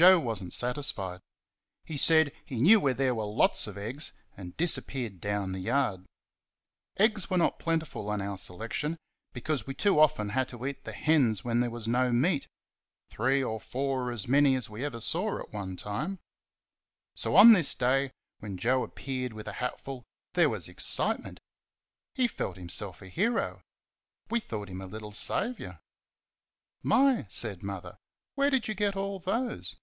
Joe 0.00 0.20
was 0.20 0.40
n't 0.40 0.52
satisfied. 0.54 1.22
He 1.84 1.96
said 1.96 2.30
he 2.44 2.60
knew 2.60 2.78
where 2.78 2.94
there 2.94 3.16
was 3.16 3.24
a 3.26 3.30
lot 3.30 3.66
of 3.66 3.76
eggs, 3.76 4.12
and 4.36 4.56
disappeared 4.56 5.20
down 5.20 5.50
the 5.50 5.58
yard. 5.58 6.06
Eggs 6.98 7.28
were 7.28 7.36
not 7.36 7.58
plentiful 7.58 8.08
on 8.08 8.20
our 8.20 8.38
selection, 8.38 8.96
because 9.32 9.66
we 9.66 9.74
too 9.74 9.98
often 9.98 10.28
had 10.28 10.46
to 10.50 10.66
eat 10.66 10.84
the 10.84 10.92
hens 10.92 11.42
when 11.42 11.58
there 11.58 11.70
was 11.70 11.88
no 11.88 12.12
meat 12.12 12.46
three 13.10 13.42
or 13.42 13.58
four 13.58 14.04
were 14.04 14.12
as 14.12 14.28
many 14.28 14.54
as 14.54 14.70
we 14.70 14.84
ever 14.84 15.00
saw 15.00 15.40
at 15.40 15.50
one 15.52 15.74
time. 15.74 16.20
So 17.16 17.34
on 17.34 17.52
this 17.52 17.74
day, 17.74 18.12
when 18.38 18.56
Joe 18.56 18.84
appeared 18.84 19.32
with 19.32 19.48
a 19.48 19.54
hatful, 19.54 20.04
there 20.34 20.48
was 20.48 20.68
excitement. 20.68 21.40
He 22.14 22.28
felt 22.28 22.56
himself 22.56 23.02
a 23.02 23.08
hero. 23.08 23.62
We 24.30 24.38
thought 24.38 24.68
him 24.68 24.80
a 24.80 24.86
little 24.86 25.10
saviour. 25.10 25.80
"My!" 26.84 27.26
said 27.28 27.64
Mother, 27.64 27.98
"where 28.36 28.48
did 28.50 28.68
you 28.68 28.74
get 28.74 28.94
all 28.94 29.18
those?" 29.18 29.74